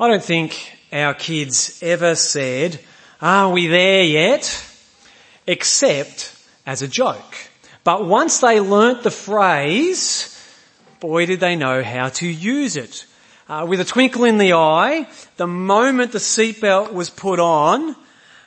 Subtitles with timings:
[0.00, 2.78] I don't think our kids ever said,
[3.20, 4.64] are we there yet?
[5.44, 7.34] Except as a joke.
[7.82, 10.40] But once they learnt the phrase,
[11.00, 13.06] boy did they know how to use it.
[13.48, 17.96] Uh, with a twinkle in the eye, the moment the seatbelt was put on,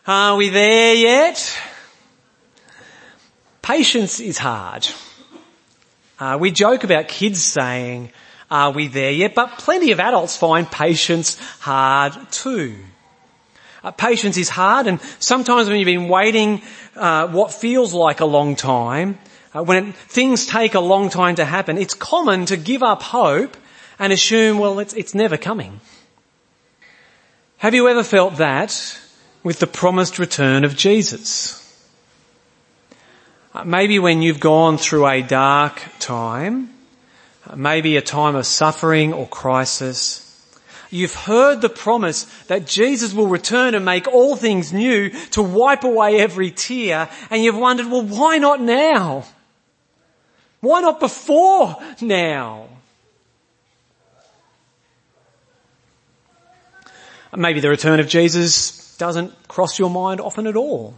[0.08, 1.60] are we there yet?
[3.62, 4.88] Patience is hard.
[6.18, 8.12] Uh, we joke about kids saying,
[8.52, 9.34] are we there yet?
[9.34, 12.76] But plenty of adults find patience hard too.
[13.84, 16.62] Uh, patience is hard and sometimes when you've been waiting
[16.96, 19.18] uh, what feels like a long time,
[19.56, 23.02] uh, when it, things take a long time to happen, it's common to give up
[23.02, 23.58] hope
[23.98, 25.80] and assume, well, it's, it's never coming.
[27.58, 29.00] Have you ever felt that
[29.44, 31.58] with the promised return of Jesus?
[33.54, 36.74] Uh, maybe when you've gone through a dark time,
[37.56, 40.28] maybe a time of suffering or crisis,
[40.94, 45.86] You've heard the promise that Jesus will return and make all things new to wipe
[45.86, 49.24] away every tear and you've wondered, well, why not now?
[50.60, 52.68] Why not before now?
[57.34, 60.94] Maybe the return of Jesus doesn't cross your mind often at all.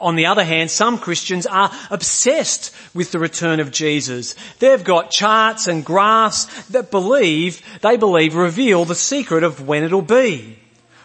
[0.00, 4.34] On the other hand, some Christians are obsessed with the return of Jesus.
[4.58, 10.02] They've got charts and graphs that believe, they believe reveal the secret of when it'll
[10.02, 10.58] be.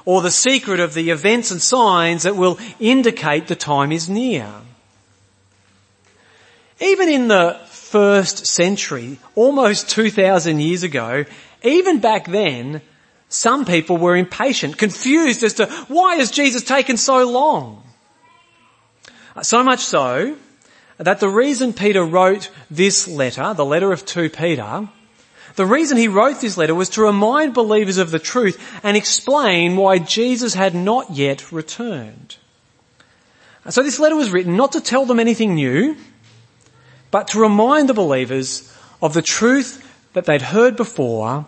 [0.06, 4.50] Or the secret of the events and signs that will indicate the time is near.
[6.80, 11.26] Even in the first century, almost 2000 years ago,
[11.64, 12.82] even back then,
[13.30, 17.84] some people were impatient, confused as to why has Jesus taken so long?
[19.42, 20.36] So much so
[20.98, 24.90] that the reason Peter wrote this letter, the letter of 2 Peter,
[25.56, 29.76] the reason he wrote this letter was to remind believers of the truth and explain
[29.76, 32.38] why Jesus had not yet returned.
[33.70, 35.98] So this letter was written not to tell them anything new,
[37.12, 38.72] but to remind the believers
[39.02, 39.84] of the truth
[40.14, 41.46] that they'd heard before,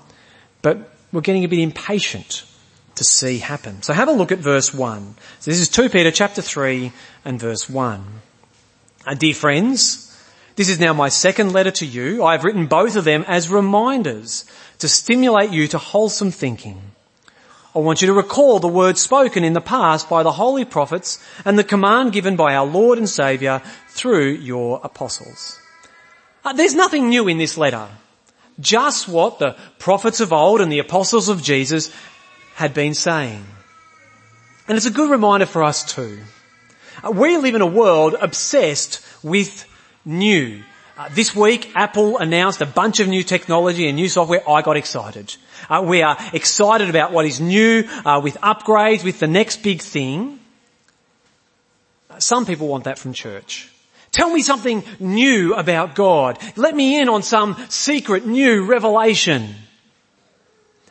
[0.61, 2.43] but were getting a bit impatient
[2.99, 3.81] to see happen.
[3.81, 5.15] So have a look at verse 1.
[5.39, 6.91] So this is 2 Peter chapter 3
[7.23, 8.05] and verse 1.
[9.07, 10.05] Uh, dear friends,
[10.57, 12.25] this is now my second letter to you.
[12.25, 14.43] I have written both of them as reminders
[14.79, 16.81] to stimulate you to wholesome thinking.
[17.73, 21.23] I want you to recall the words spoken in the past by the holy prophets
[21.45, 25.57] and the command given by our Lord and Saviour through your apostles.
[26.43, 27.87] Uh, there's nothing new in this letter.
[28.59, 31.95] Just what the prophets of old and the apostles of Jesus
[32.59, 33.45] had been saying.
[34.67, 36.19] And it's a good reminder for us too.
[37.01, 39.65] Uh, we live in a world obsessed with
[40.03, 40.61] new.
[40.97, 44.43] Uh, this week, Apple announced a bunch of new technology and new software.
[44.47, 45.33] I got excited.
[45.69, 49.81] Uh, we are excited about what is new, uh, with upgrades, with the next big
[49.81, 50.37] thing.
[52.09, 53.71] Uh, some people want that from church.
[54.11, 56.37] Tell me something new about God.
[56.57, 59.55] Let me in on some secret new revelation.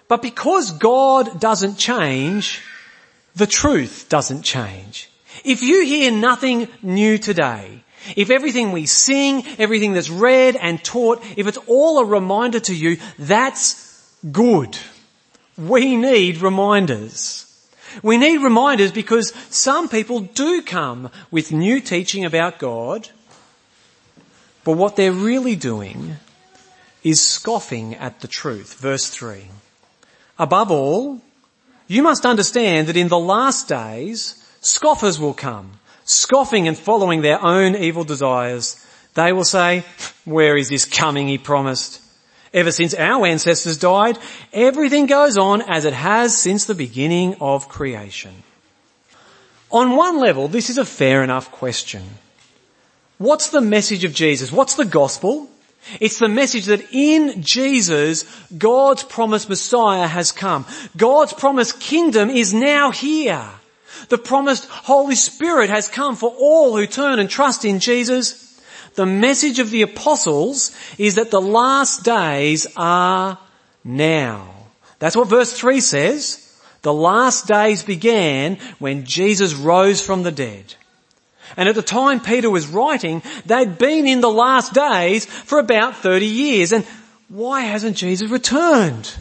[0.08, 2.62] But because God doesn't change,
[3.36, 5.10] the truth doesn't change.
[5.44, 7.84] If you hear nothing new today,
[8.16, 12.74] if everything we sing, everything that's read and taught, if it's all a reminder to
[12.74, 14.78] you, that's good.
[15.56, 17.44] We need reminders.
[18.02, 23.08] We need reminders because some people do come with new teaching about God,
[24.64, 26.16] but what they're really doing
[27.02, 28.74] is scoffing at the truth.
[28.74, 29.48] Verse 3.
[30.38, 31.20] Above all,
[31.86, 35.72] you must understand that in the last days, scoffers will come,
[36.04, 38.84] scoffing and following their own evil desires.
[39.14, 39.84] They will say,
[40.24, 42.02] where is this coming he promised?
[42.54, 44.18] Ever since our ancestors died,
[44.52, 48.42] everything goes on as it has since the beginning of creation.
[49.70, 52.02] On one level, this is a fair enough question.
[53.18, 54.52] What's the message of Jesus?
[54.52, 55.50] What's the gospel?
[56.00, 58.24] It's the message that in Jesus,
[58.56, 60.66] God's promised Messiah has come.
[60.96, 63.48] God's promised kingdom is now here.
[64.08, 68.60] The promised Holy Spirit has come for all who turn and trust in Jesus.
[68.94, 73.38] The message of the apostles is that the last days are
[73.84, 74.54] now.
[74.98, 76.44] That's what verse 3 says.
[76.82, 80.74] The last days began when Jesus rose from the dead.
[81.56, 85.96] And at the time Peter was writing, they'd been in the last days for about
[85.96, 86.72] 30 years.
[86.72, 86.84] And
[87.28, 89.14] why hasn't Jesus returned?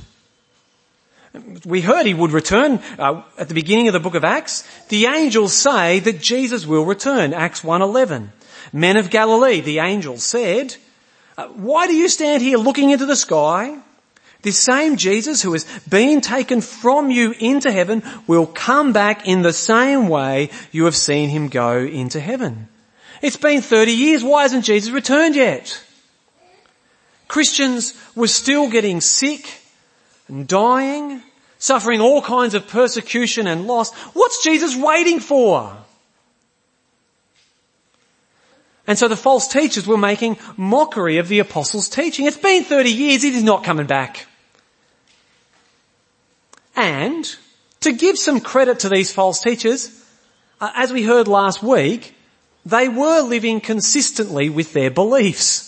[1.65, 4.67] We heard he would return uh, at the beginning of the book of Acts.
[4.89, 7.33] The angels say that Jesus will return.
[7.33, 8.29] Acts 1.11.
[8.73, 10.75] Men of Galilee, the angels said,
[11.37, 13.77] uh, why do you stand here looking into the sky?
[14.41, 19.41] This same Jesus who has been taken from you into heaven will come back in
[19.41, 22.67] the same way you have seen him go into heaven.
[23.21, 24.23] It's been 30 years.
[24.23, 25.83] Why hasn't Jesus returned yet?
[27.27, 29.61] Christians were still getting sick
[30.27, 31.21] and dying,
[31.57, 33.93] suffering all kinds of persecution and loss.
[34.13, 35.75] What's Jesus waiting for?
[38.87, 42.25] And so the false teachers were making mockery of the apostles' teaching.
[42.25, 44.25] It's been 30 years, it is not coming back.
[46.75, 47.29] And
[47.81, 49.91] to give some credit to these false teachers,
[50.61, 52.15] uh, as we heard last week,
[52.65, 55.65] they were living consistently with their beliefs.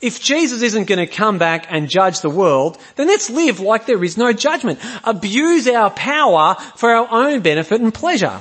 [0.00, 3.86] If Jesus isn't going to come back and judge the world, then let's live like
[3.86, 4.78] there is no judgment.
[5.04, 8.40] Abuse our power for our own benefit and pleasure.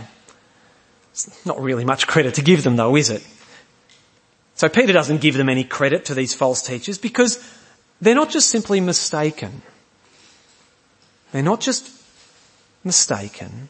[1.11, 3.25] It's not really much credit to give them though, is it?
[4.59, 7.39] So Peter doesn't give them any credit to these false teachers because
[8.01, 9.61] they're not just simply mistaken.
[11.31, 11.89] They're not just
[12.83, 13.69] mistaken.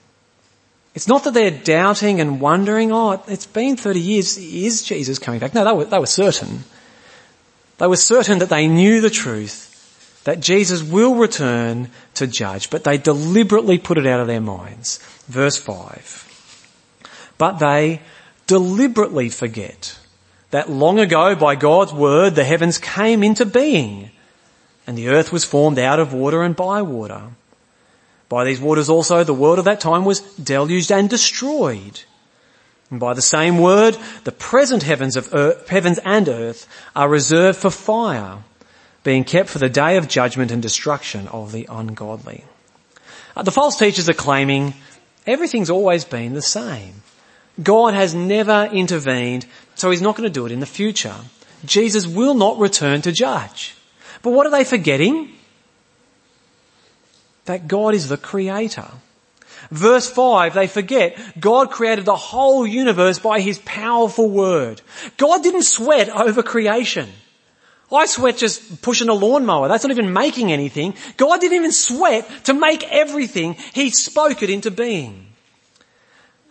[0.95, 5.39] It's not that they're doubting and wondering, oh, it's been 30 years, is Jesus coming
[5.39, 5.53] back?
[5.53, 6.63] No, they were, they were certain.
[7.77, 12.83] They were certain that they knew the truth, that Jesus will return to judge, but
[12.83, 14.97] they deliberately put it out of their minds.
[15.27, 17.35] Verse 5.
[17.37, 18.01] But they
[18.47, 19.99] deliberately forget
[20.51, 24.11] that long ago by God's word the heavens came into being
[24.87, 27.21] and the earth was formed out of water and by water.
[28.27, 32.01] By these waters also the world of that time was deluged and destroyed.
[32.89, 37.59] And by the same word, the present heavens of earth, heavens and earth are reserved
[37.59, 38.39] for fire,
[39.03, 42.45] being kept for the day of judgment and destruction of the ungodly.
[43.35, 44.73] Uh, the false teachers are claiming
[45.27, 47.03] everything's always been the same.
[47.61, 49.45] God has never intervened,
[49.75, 51.15] so he's not going to do it in the future.
[51.65, 53.75] Jesus will not return to judge.
[54.21, 55.33] But what are they forgetting?
[57.45, 58.87] That God is the creator.
[59.71, 64.81] Verse 5, they forget God created the whole universe by his powerful word.
[65.17, 67.09] God didn't sweat over creation.
[67.91, 69.67] I sweat just pushing a lawnmower.
[69.67, 70.93] That's not even making anything.
[71.17, 73.55] God didn't even sweat to make everything.
[73.73, 75.28] He spoke it into being.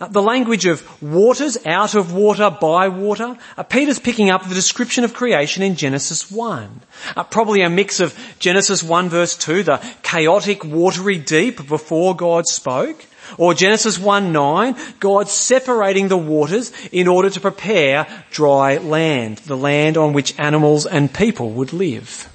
[0.01, 3.37] Uh, the language of waters, out of water, by water.
[3.57, 6.81] Uh, Peter's picking up the description of creation in Genesis 1.
[7.17, 12.47] Uh, probably a mix of Genesis 1 verse 2, the chaotic watery deep before God
[12.47, 13.05] spoke,
[13.37, 19.57] or Genesis 1 9, God separating the waters in order to prepare dry land, the
[19.57, 22.29] land on which animals and people would live.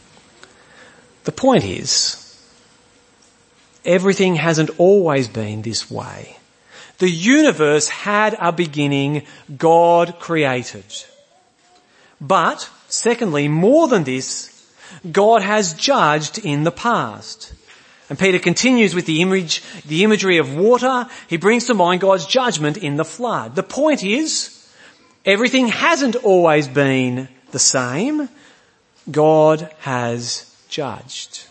[1.23, 2.19] The point is,
[3.85, 6.37] everything hasn't always been this way.
[7.03, 9.23] The universe had a beginning
[9.57, 10.85] God created.
[12.21, 14.73] But, secondly, more than this,
[15.11, 17.53] God has judged in the past.
[18.09, 21.09] And Peter continues with the image, the imagery of water.
[21.27, 23.55] He brings to mind God's judgment in the flood.
[23.55, 24.65] The point is,
[25.25, 28.29] everything hasn't always been the same.
[29.11, 31.47] God has judged.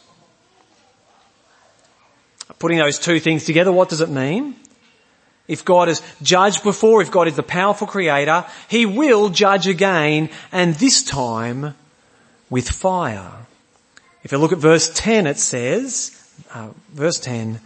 [2.58, 4.56] Putting those two things together, what does it mean?
[5.48, 10.30] If God has judged before, if God is the powerful creator, He will judge again
[10.52, 11.74] and this time
[12.48, 13.32] with fire.
[14.22, 16.16] If you look at verse 10 it says,
[16.54, 17.60] uh, verse 10,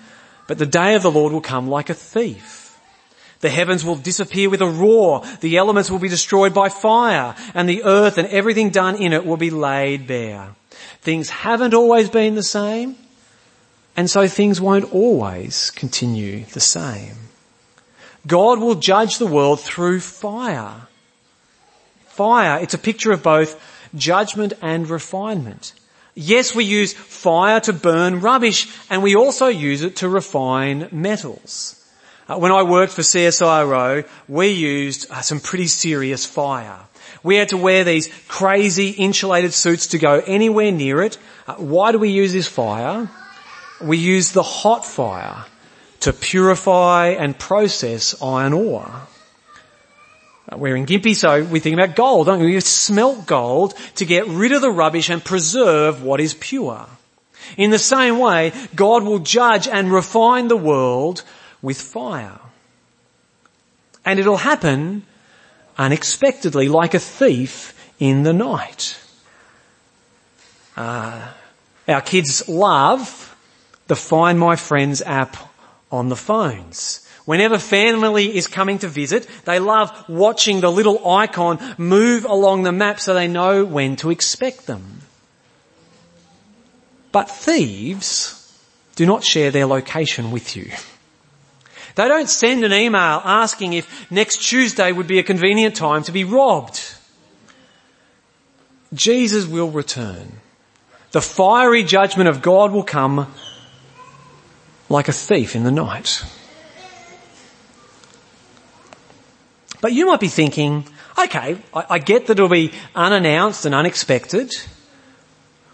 [0.46, 2.78] but the day of the Lord will come like a thief.
[3.40, 7.68] The heavens will disappear with a roar, the elements will be destroyed by fire, and
[7.68, 10.54] the earth and everything done in it will be laid bare.
[11.02, 12.96] Things haven't always been the same,
[13.96, 17.25] and so things won't always continue the same.
[18.26, 20.88] God will judge the world through fire.
[22.08, 23.60] Fire, it's a picture of both
[23.94, 25.72] judgment and refinement.
[26.14, 31.74] Yes, we use fire to burn rubbish and we also use it to refine metals.
[32.28, 36.78] Uh, when I worked for CSIRO, we used uh, some pretty serious fire.
[37.22, 41.18] We had to wear these crazy insulated suits to go anywhere near it.
[41.46, 43.08] Uh, why do we use this fire?
[43.80, 45.44] We use the hot fire
[46.00, 48.90] to purify and process iron ore.
[50.54, 52.54] We're in Gympie, so we think about gold, don't we?
[52.54, 56.86] We smelt gold to get rid of the rubbish and preserve what is pure.
[57.56, 61.22] In the same way, God will judge and refine the world
[61.62, 62.38] with fire.
[64.04, 65.04] And it'll happen
[65.76, 68.98] unexpectedly, like a thief in the night.
[70.76, 71.28] Uh,
[71.88, 73.36] our kids love
[73.88, 75.36] the Find My Friends app
[75.90, 77.06] on the phones.
[77.24, 82.72] Whenever family is coming to visit, they love watching the little icon move along the
[82.72, 85.00] map so they know when to expect them.
[87.10, 88.32] But thieves
[88.94, 90.70] do not share their location with you.
[91.96, 96.12] They don't send an email asking if next Tuesday would be a convenient time to
[96.12, 96.80] be robbed.
[98.92, 100.40] Jesus will return.
[101.12, 103.32] The fiery judgment of God will come
[104.88, 106.24] like a thief in the night.
[109.80, 110.86] But you might be thinking,
[111.18, 114.52] okay, I, I get that it'll be unannounced and unexpected,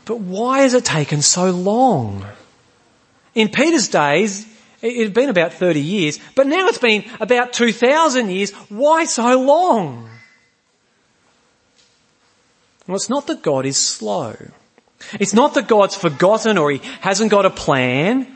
[0.04, 2.25] but why has it taken so long?
[3.35, 4.47] In Peter's days,
[4.83, 8.50] it had been about 30 years, but now it's been about 2,000 years.
[8.69, 10.11] Why so long?
[12.87, 14.35] Well, it's not that God is slow.
[15.21, 18.26] It's not that God's forgotten or he hasn't got a plan.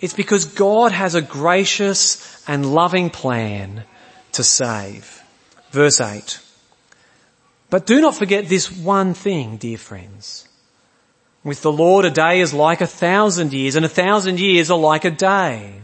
[0.00, 3.84] It's because God has a gracious and loving plan
[4.32, 5.22] to save.
[5.70, 6.40] Verse 8.
[7.70, 10.48] But do not forget this one thing, dear friends.
[11.44, 14.78] With the Lord a day is like a thousand years and a thousand years are
[14.78, 15.80] like a day.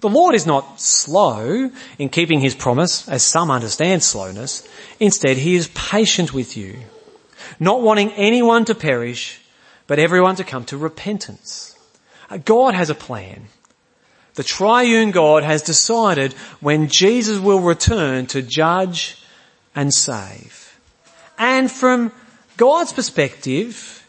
[0.00, 4.68] The Lord is not slow in keeping his promise, as some understand slowness.
[5.00, 6.76] Instead, he is patient with you,
[7.58, 9.40] not wanting anyone to perish,
[9.86, 11.75] but everyone to come to repentance.
[12.44, 13.46] God has a plan.
[14.34, 19.22] The triune God has decided when Jesus will return to judge
[19.74, 20.78] and save.
[21.38, 22.12] And from
[22.56, 24.06] God's perspective,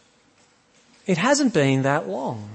[1.05, 2.49] it hasn't been that long.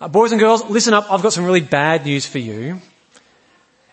[0.00, 1.10] Uh, boys and girls, listen up.
[1.10, 2.80] I've got some really bad news for you.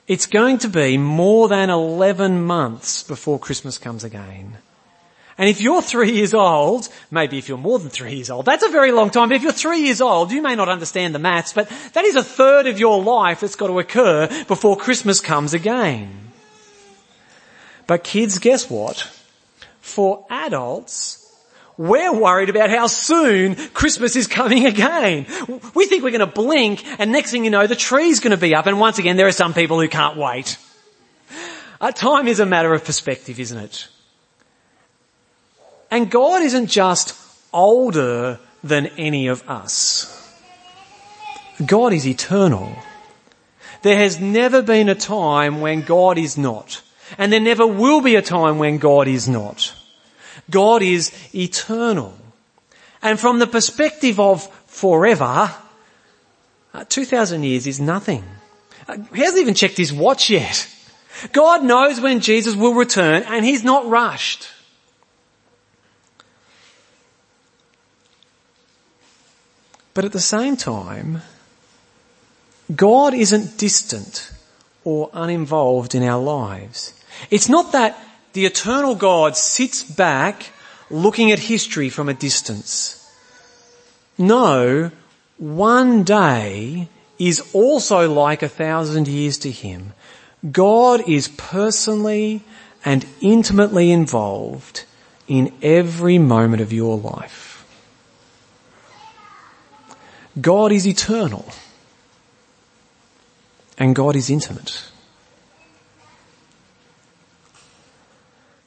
[0.07, 4.57] It's going to be more than 11 months before Christmas comes again.
[5.37, 8.63] And if you're three years old, maybe if you're more than three years old, that's
[8.63, 9.29] a very long time.
[9.29, 12.15] But if you're three years old, you may not understand the maths, but that is
[12.15, 16.31] a third of your life that's got to occur before Christmas comes again.
[17.87, 19.09] But kids, guess what?
[19.81, 21.19] For adults,
[21.77, 25.25] we're worried about how soon Christmas is coming again.
[25.73, 28.37] We think we're going to blink and next thing you know the tree's going to
[28.37, 30.57] be up and once again there are some people who can't wait.
[31.81, 33.87] Uh, time is a matter of perspective, isn't it?
[35.93, 37.13] And God isn't just
[37.53, 40.09] older than any of us.
[41.63, 42.75] God is eternal.
[43.83, 46.81] There has never been a time when God is not.
[47.19, 49.71] And there never will be a time when God is not.
[50.49, 52.17] God is eternal.
[53.03, 55.53] And from the perspective of forever,
[56.73, 58.23] uh, 2,000 years is nothing.
[58.87, 60.67] Uh, he hasn't even checked his watch yet.
[61.33, 64.49] God knows when Jesus will return and he's not rushed.
[69.93, 71.21] But at the same time,
[72.75, 74.31] God isn't distant
[74.83, 76.93] or uninvolved in our lives.
[77.29, 77.97] It's not that
[78.33, 80.51] the eternal God sits back
[80.89, 82.99] looking at history from a distance.
[84.17, 84.91] No,
[85.37, 89.93] one day is also like a thousand years to him.
[90.51, 92.41] God is personally
[92.83, 94.83] and intimately involved
[95.27, 97.52] in every moment of your life.
[100.39, 101.45] God is eternal
[103.77, 104.89] and God is intimate.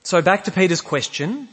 [0.02, 1.48] So back to Peter's question.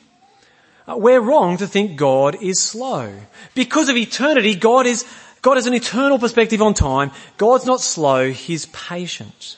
[0.87, 3.13] Uh, we're wrong to think God is slow.
[3.55, 5.05] Because of eternity, God is,
[5.41, 7.11] God has an eternal perspective on time.
[7.37, 9.57] God's not slow, He's patient.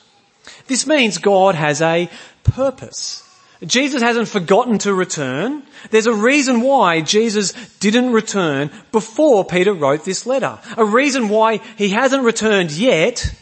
[0.66, 2.08] This means God has a
[2.44, 3.22] purpose.
[3.64, 5.62] Jesus hasn't forgotten to return.
[5.90, 10.58] There's a reason why Jesus didn't return before Peter wrote this letter.
[10.76, 13.34] A reason why he hasn't returned yet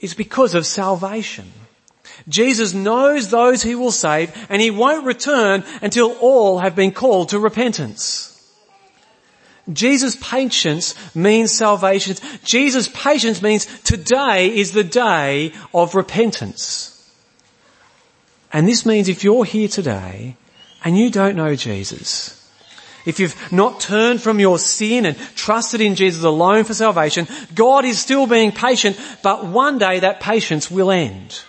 [0.00, 1.52] is because of salvation.
[2.28, 7.28] Jesus knows those he will save and he won't return until all have been called
[7.28, 8.30] to repentance.
[9.72, 12.16] Jesus' patience means salvation.
[12.44, 16.93] Jesus' patience means today is the day of repentance.
[18.54, 20.36] And this means if you're here today
[20.84, 22.40] and you don't know Jesus,
[23.04, 27.84] if you've not turned from your sin and trusted in Jesus alone for salvation, God
[27.84, 31.42] is still being patient, but one day that patience will end.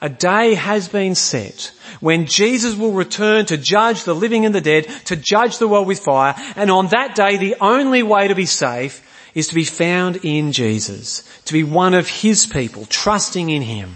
[0.00, 4.62] A day has been set when Jesus will return to judge the living and the
[4.62, 8.34] dead, to judge the world with fire, and on that day the only way to
[8.34, 13.50] be safe is to be found in Jesus, to be one of His people, trusting
[13.50, 13.94] in Him.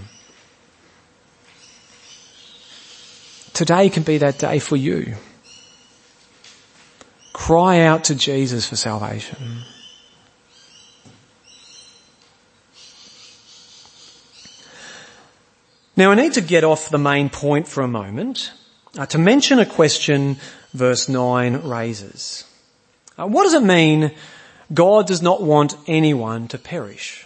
[3.56, 5.14] Today can be that day for you.
[7.32, 9.62] Cry out to Jesus for salvation.
[15.96, 18.52] Now I need to get off the main point for a moment
[18.98, 20.36] uh, to mention a question
[20.74, 22.44] verse 9 raises.
[23.18, 24.12] Uh, what does it mean
[24.74, 27.25] God does not want anyone to perish?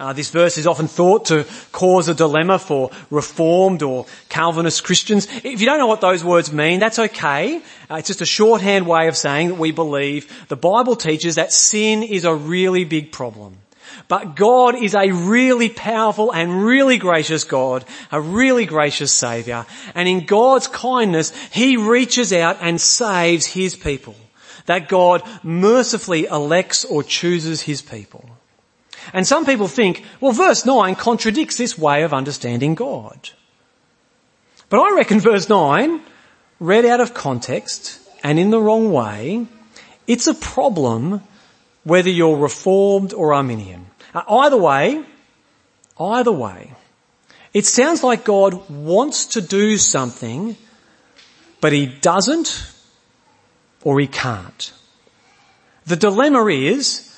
[0.00, 5.28] Uh, this verse is often thought to cause a dilemma for Reformed or Calvinist Christians.
[5.44, 7.60] If you don't know what those words mean, that's okay.
[7.90, 11.52] Uh, it's just a shorthand way of saying that we believe the Bible teaches that
[11.52, 13.58] sin is a really big problem.
[14.08, 19.66] But God is a really powerful and really gracious God, a really gracious Saviour.
[19.94, 24.16] And in God's kindness, He reaches out and saves His people.
[24.64, 28.24] That God mercifully elects or chooses His people.
[29.12, 33.30] And some people think, well verse 9 contradicts this way of understanding God.
[34.68, 36.00] But I reckon verse 9,
[36.60, 39.46] read out of context and in the wrong way,
[40.06, 41.22] it's a problem
[41.84, 43.86] whether you're Reformed or Arminian.
[44.14, 45.04] Uh, either way,
[45.98, 46.72] either way,
[47.52, 50.56] it sounds like God wants to do something,
[51.60, 52.70] but he doesn't
[53.82, 54.72] or he can't.
[55.86, 57.09] The dilemma is,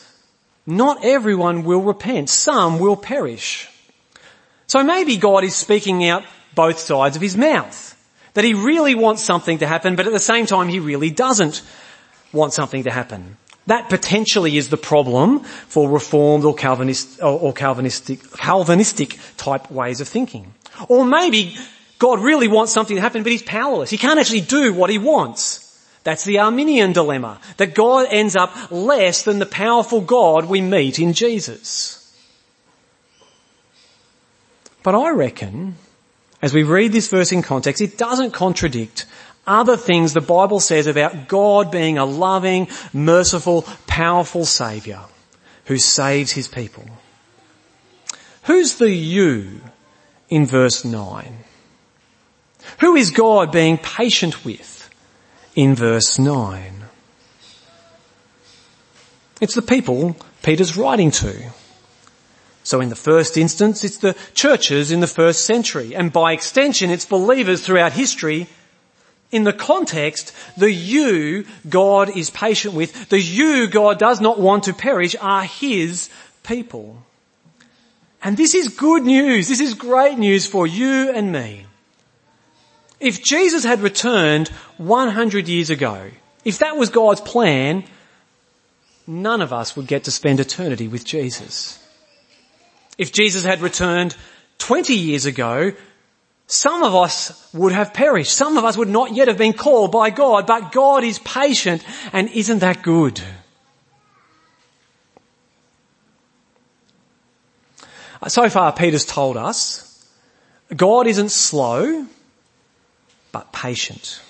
[0.66, 2.30] not everyone will repent.
[2.30, 3.68] Some will perish.
[4.66, 7.88] So maybe God is speaking out both sides of his mouth.
[8.34, 11.62] That he really wants something to happen, but at the same time he really doesn't
[12.32, 13.36] want something to happen.
[13.66, 20.08] That potentially is the problem for reformed or, Calvinist, or Calvinistic, Calvinistic type ways of
[20.08, 20.54] thinking.
[20.88, 21.56] Or maybe
[21.98, 23.90] God really wants something to happen, but he's powerless.
[23.90, 25.61] He can't actually do what he wants.
[26.04, 30.98] That's the Arminian dilemma, that God ends up less than the powerful God we meet
[30.98, 31.98] in Jesus.
[34.82, 35.76] But I reckon,
[36.40, 39.06] as we read this verse in context, it doesn't contradict
[39.46, 45.04] other things the Bible says about God being a loving, merciful, powerful Saviour
[45.66, 46.84] who saves His people.
[48.44, 49.60] Who's the you
[50.28, 51.38] in verse 9?
[52.80, 54.71] Who is God being patient with
[55.54, 56.84] in verse 9?
[59.40, 61.50] It's the people Peter's writing to.
[62.64, 66.90] So in the first instance, it's the churches in the first century, and by extension,
[66.90, 68.46] it's believers throughout history
[69.32, 74.64] in the context, the you God is patient with, the you God does not want
[74.64, 76.10] to perish are His
[76.44, 77.02] people.
[78.22, 79.48] And this is good news.
[79.48, 81.66] This is great news for you and me.
[83.02, 84.46] If Jesus had returned
[84.78, 86.10] 100 years ago,
[86.44, 87.82] if that was God's plan,
[89.08, 91.84] none of us would get to spend eternity with Jesus.
[92.96, 94.14] If Jesus had returned
[94.58, 95.72] 20 years ago,
[96.46, 98.32] some of us would have perished.
[98.32, 101.84] Some of us would not yet have been called by God, but God is patient
[102.12, 103.20] and isn't that good?
[108.28, 110.08] So far Peter's told us
[110.76, 112.06] God isn't slow,
[113.32, 114.20] but patient.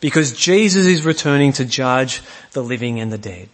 [0.00, 2.20] Because Jesus is returning to judge
[2.52, 3.48] the living and the dead.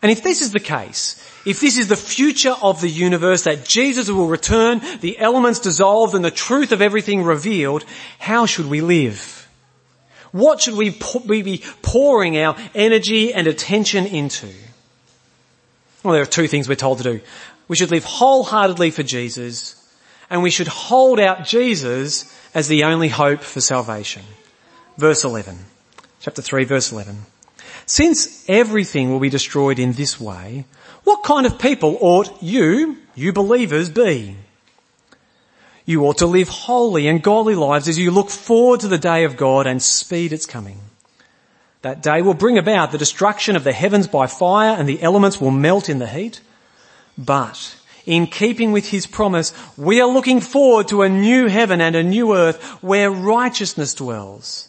[0.00, 3.64] And if this is the case, if this is the future of the universe, that
[3.64, 7.84] Jesus will return, the elements dissolved and the truth of everything revealed,
[8.18, 9.48] how should we live?
[10.30, 10.90] What should we
[11.42, 14.48] be pouring our energy and attention into?
[16.02, 17.20] Well, there are two things we're told to do.
[17.68, 19.80] We should live wholeheartedly for Jesus,
[20.28, 24.22] and we should hold out Jesus as the only hope for salvation.
[24.96, 25.58] Verse 11.
[26.20, 27.16] Chapter 3 verse 11.
[27.86, 30.64] Since everything will be destroyed in this way,
[31.02, 34.36] what kind of people ought you, you believers, be?
[35.84, 39.24] You ought to live holy and godly lives as you look forward to the day
[39.24, 40.80] of God and speed its coming.
[41.82, 45.38] That day will bring about the destruction of the heavens by fire and the elements
[45.38, 46.40] will melt in the heat.
[47.18, 51.96] But in keeping with his promise, we are looking forward to a new heaven and
[51.96, 54.68] a new earth where righteousness dwells.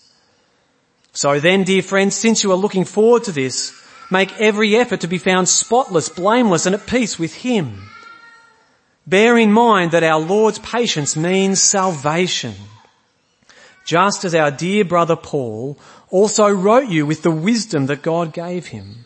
[1.13, 3.73] So then, dear friends, since you are looking forward to this,
[4.11, 7.89] make every effort to be found spotless, blameless, and at peace with Him.
[9.07, 12.55] Bear in mind that our Lord's patience means salvation.
[13.85, 15.77] Just as our dear brother Paul
[16.09, 19.05] also wrote you with the wisdom that God gave him.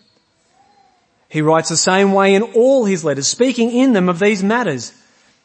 [1.30, 4.94] He writes the same way in all his letters, speaking in them of these matters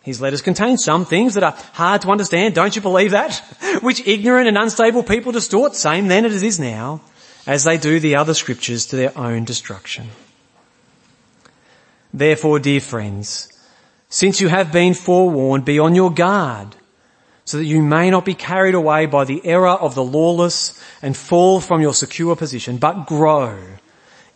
[0.05, 3.39] his letters contain some things that are hard to understand, don't you believe that?
[3.81, 7.01] Which ignorant and unstable people distort, same then as it is now,
[7.47, 10.11] as they do the other scriptures to their own destruction.
[12.13, 13.49] Therefore, dear friends,
[14.11, 16.77] since you have been forewarned, be on your guard,
[17.47, 21.17] so that you may not be carried away by the error of the lawless and
[21.17, 23.59] fall from your secure position, but grow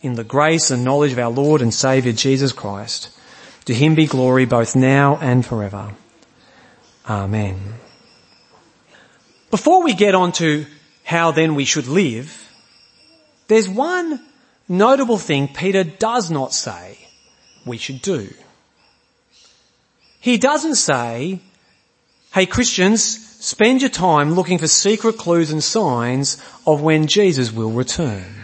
[0.01, 3.09] in the grace and knowledge of our Lord and Saviour Jesus Christ.
[3.65, 5.91] To him be glory both now and forever.
[7.07, 7.75] Amen.
[9.51, 10.65] Before we get on to
[11.03, 12.49] how then we should live,
[13.47, 14.23] there's one
[14.67, 16.97] notable thing Peter does not say
[17.65, 18.29] we should do.
[20.19, 21.39] He doesn't say,
[22.33, 27.71] hey Christians, spend your time looking for secret clues and signs of when Jesus will
[27.71, 28.38] return.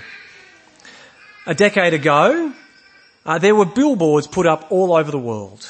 [1.48, 2.52] A decade ago,
[3.24, 5.70] uh, there were billboards put up all over the world.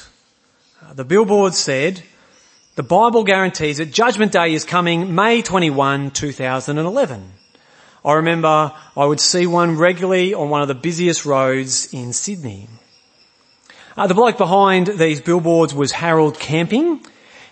[0.82, 2.02] Uh, the billboard said,
[2.76, 7.30] the Bible guarantees that Judgment Day is coming May 21, 2011.
[8.06, 12.68] I remember I would see one regularly on one of the busiest roads in Sydney.
[13.98, 17.04] Uh, the bloke behind these billboards was Harold Camping.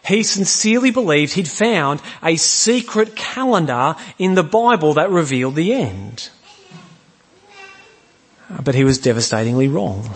[0.07, 6.31] He sincerely believed he'd found a secret calendar in the Bible that revealed the end.
[8.63, 10.11] But he was devastatingly wrong.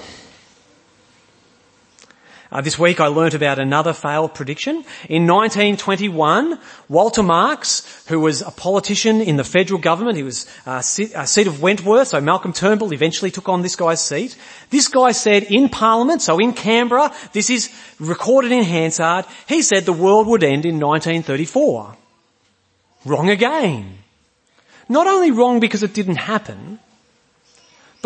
[2.50, 4.76] Uh, this week I learnt about another failed prediction.
[5.08, 10.80] In 1921, Walter Marks, who was a politician in the federal government, he was uh,
[10.80, 14.34] seat, uh, seat of Wentworth, so Malcolm Turnbull eventually took on this guy's seat.
[14.70, 17.70] This guy said in Parliament, so in Canberra, this is
[18.00, 21.96] recorded in Hansard, he said the world would end in 1934.
[23.04, 23.98] Wrong again.
[24.88, 26.78] Not only wrong because it didn't happen,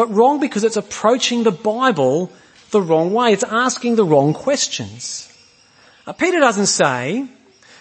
[0.02, 2.28] but wrong because it's approaching the Bible
[2.72, 3.32] the wrong way.
[3.32, 5.32] It's asking the wrong questions.
[6.08, 7.28] Uh, Peter doesn't say,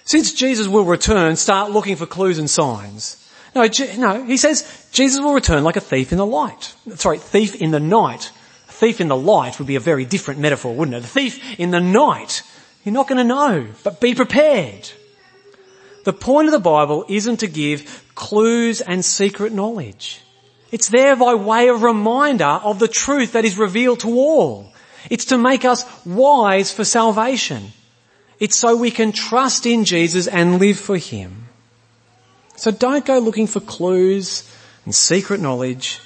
[0.06, 3.18] since Jesus will return, start looking for clues and signs.
[3.56, 6.76] No, no, he says Jesus will return like a thief in the light.
[6.94, 8.32] Sorry, thief in the night.
[8.70, 11.04] A thief in the light would be a very different metaphor, wouldn't it?
[11.04, 12.44] A thief in the night.
[12.84, 14.92] You're not going to know, but be prepared.
[16.06, 20.22] The point of the Bible isn't to give clues and secret knowledge.
[20.72, 24.74] It's there by way of reminder of the truth that is revealed to all.
[25.10, 27.72] It's to make us wise for salvation.
[28.40, 31.50] It's so we can trust in Jesus and live for Him.
[32.56, 34.50] So don't go looking for clues
[34.86, 36.00] and secret knowledge.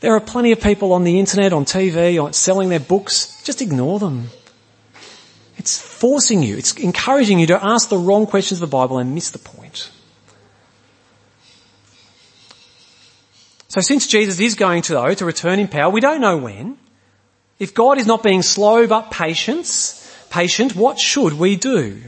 [0.00, 3.42] There are plenty of people on the internet, on TV, selling their books.
[3.42, 4.30] Just ignore them.
[5.58, 9.12] It's forcing you, it's encouraging you to ask the wrong questions of the Bible and
[9.12, 9.67] miss the point.
[13.68, 16.78] So since Jesus is going to though, to return in power, we don't know when.
[17.58, 19.94] If God is not being slow but patience,
[20.30, 22.02] patient, what should we do?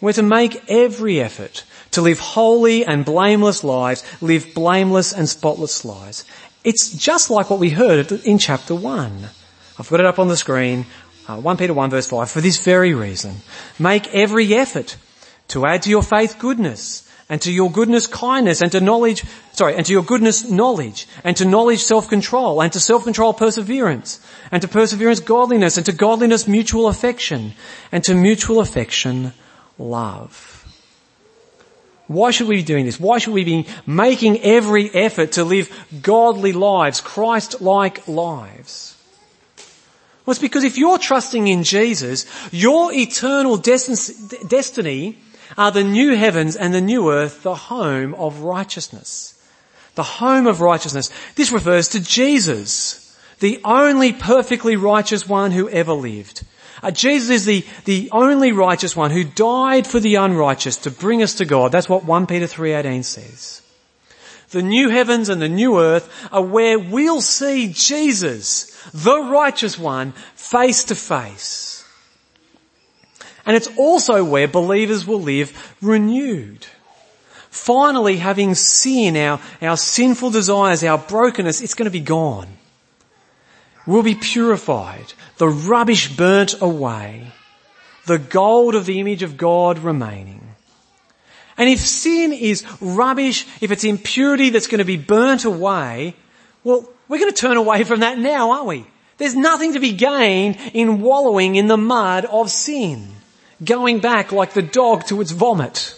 [0.00, 5.84] We're to make every effort to live holy and blameless lives, live blameless and spotless
[5.84, 6.24] lives.
[6.64, 9.28] It's just like what we heard in chapter 1.
[9.78, 10.86] I've got it up on the screen,
[11.28, 13.36] uh, 1 Peter 1 verse 5, for this very reason.
[13.78, 14.96] Make every effort
[15.48, 19.76] to add to your faith goodness, and to your goodness kindness, and to knowledge, sorry,
[19.76, 24.68] and to your goodness knowledge, and to knowledge self-control, and to self-control perseverance, and to
[24.68, 27.54] perseverance godliness, and to godliness mutual affection,
[27.92, 29.32] and to mutual affection
[29.78, 30.48] love.
[32.08, 32.98] Why should we be doing this?
[32.98, 35.70] Why should we be making every effort to live
[36.02, 38.96] godly lives, Christ-like lives?
[40.26, 45.18] Well, it's because if you're trusting in Jesus, your eternal destiny
[45.56, 49.36] are the new heavens and the new earth the home of righteousness.
[49.94, 51.10] The home of righteousness.
[51.34, 56.44] This refers to Jesus, the only perfectly righteous one who ever lived.
[56.82, 61.22] Uh, Jesus is the, the only righteous one who died for the unrighteous to bring
[61.22, 61.72] us to God.
[61.72, 63.62] That's what 1 Peter 3.18 says.
[64.50, 70.12] The new heavens and the new earth are where we'll see Jesus, the righteous one,
[70.34, 71.69] face to face.
[73.46, 76.66] And it's also where believers will live renewed.
[77.50, 82.48] Finally having sin, our, our sinful desires, our brokenness, it's going to be gone.
[83.86, 87.32] We'll be purified, the rubbish burnt away,
[88.06, 90.46] the gold of the image of God remaining.
[91.56, 96.14] And if sin is rubbish, if it's impurity that's going to be burnt away,
[96.62, 98.86] well, we're going to turn away from that now, aren't we?
[99.18, 103.08] There's nothing to be gained in wallowing in the mud of sin
[103.64, 105.94] going back like the dog to its vomit.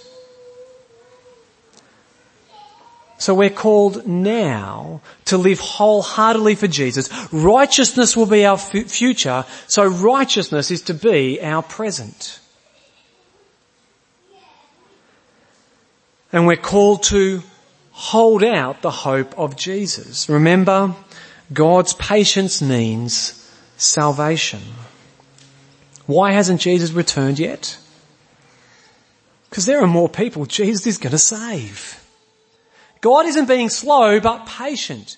[3.19, 7.09] So we're called now to live wholeheartedly for Jesus.
[7.33, 12.41] Righteousness will be our f- future, so righteousness is to be our present.
[16.33, 17.45] And we're called to
[17.93, 20.29] hold out the hope of Jesus.
[20.29, 20.97] Remember,
[21.53, 24.63] God's patience means salvation.
[26.07, 27.79] Why hasn't Jesus returned yet?
[29.49, 32.03] Because there are more people Jesus is going to save.
[33.01, 35.17] God isn't being slow but patient.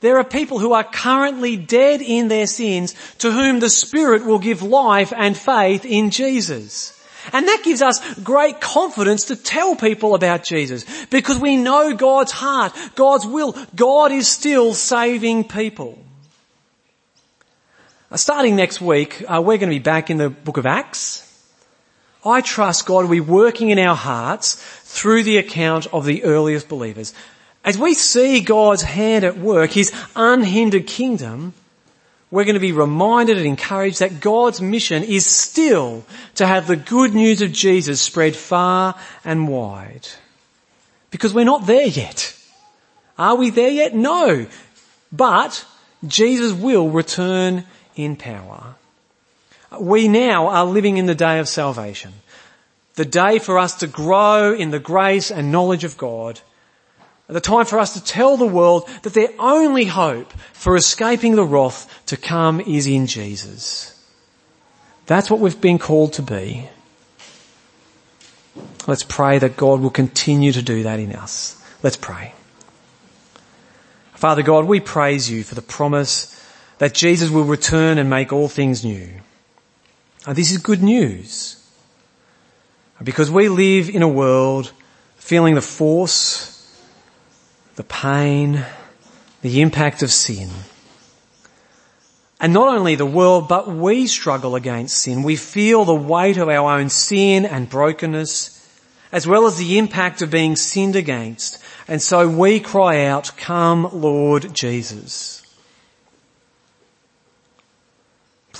[0.00, 4.38] There are people who are currently dead in their sins to whom the Spirit will
[4.38, 6.96] give life and faith in Jesus.
[7.32, 12.32] And that gives us great confidence to tell people about Jesus because we know God's
[12.32, 13.56] heart, God's will.
[13.76, 15.98] God is still saving people.
[18.16, 21.24] Starting next week, uh, we're going to be back in the book of Acts.
[22.24, 26.68] I trust God will be working in our hearts through the account of the earliest
[26.68, 27.14] believers.
[27.64, 31.54] As we see God's hand at work, His unhindered kingdom,
[32.32, 36.74] we're going to be reminded and encouraged that God's mission is still to have the
[36.74, 40.08] good news of Jesus spread far and wide.
[41.12, 42.36] Because we're not there yet.
[43.16, 43.94] Are we there yet?
[43.94, 44.48] No.
[45.12, 45.64] But
[46.04, 47.66] Jesus will return
[48.04, 48.76] in power.
[49.80, 52.12] We now are living in the day of salvation.
[52.94, 56.40] The day for us to grow in the grace and knowledge of God
[57.32, 61.44] the time for us to tell the world that their only hope for escaping the
[61.44, 63.96] wrath to come is in Jesus.
[65.06, 66.68] That's what we've been called to be.
[68.86, 71.62] Let's pray that God will continue to do that in us.
[71.82, 72.34] Let's pray.
[74.14, 76.36] Father God, we praise you for the promise
[76.80, 79.06] that Jesus will return and make all things new.
[80.26, 81.62] And this is good news.
[83.04, 84.72] Because we live in a world
[85.16, 86.56] feeling the force
[87.76, 88.64] the pain,
[89.42, 90.48] the impact of sin.
[92.40, 95.22] And not only the world, but we struggle against sin.
[95.22, 98.56] We feel the weight of our own sin and brokenness,
[99.12, 101.62] as well as the impact of being sinned against.
[101.88, 105.39] And so we cry out, come Lord Jesus.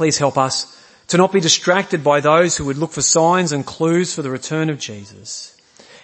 [0.00, 3.66] Please help us to not be distracted by those who would look for signs and
[3.66, 5.54] clues for the return of Jesus.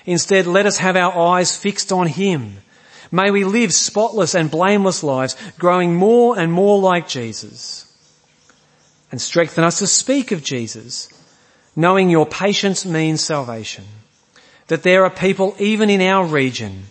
[0.05, 2.59] Instead, let us have our eyes fixed on Him
[3.11, 7.85] May we live spotless and blameless lives, growing more and more like Jesus.
[9.11, 11.09] And strengthen us to speak of Jesus,
[11.77, 13.85] knowing your patience means salvation.
[14.67, 16.87] That there are people even in our region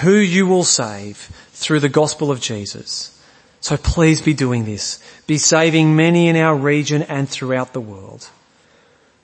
[0.00, 1.16] who you will save
[1.52, 3.14] through the gospel of Jesus.
[3.60, 5.02] So please be doing this.
[5.26, 8.28] Be saving many in our region and throughout the world.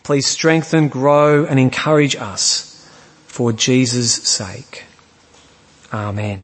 [0.03, 2.89] Please strengthen, grow and encourage us
[3.27, 4.85] for Jesus' sake.
[5.93, 6.33] Amen.